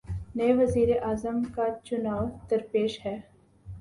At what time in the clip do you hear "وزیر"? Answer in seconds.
0.53-0.89